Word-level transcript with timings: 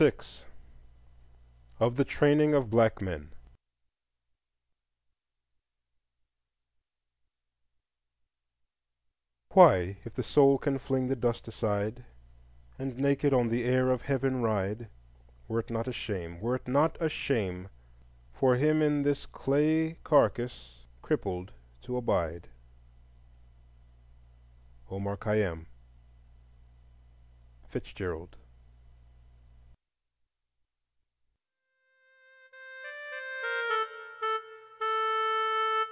VI. 0.01 0.11
Of 1.79 1.95
the 1.95 2.03
Training 2.03 2.55
of 2.55 2.71
Black 2.71 3.03
Men 3.03 3.29
Why, 9.49 9.97
if 10.03 10.15
the 10.15 10.23
Soul 10.23 10.57
can 10.57 10.79
fling 10.79 11.07
the 11.07 11.15
Dust 11.15 11.47
aside, 11.47 12.03
And 12.79 12.97
naked 12.97 13.31
on 13.31 13.49
the 13.49 13.63
Air 13.63 13.91
of 13.91 14.01
Heaven 14.01 14.41
ride, 14.41 14.87
Were't 15.47 15.69
not 15.69 15.87
a 15.87 15.93
Shame—were't 15.93 16.67
not 16.67 16.97
a 16.99 17.07
Shame 17.07 17.69
for 18.33 18.55
him 18.55 18.81
In 18.81 19.03
this 19.03 19.27
clay 19.27 19.99
carcase 20.03 20.79
crippled 21.03 21.51
to 21.83 21.95
abide? 21.95 22.47
OMAR 24.89 25.15
KHAYYÁM 25.17 25.67
(FITZGERALD). 27.69 28.37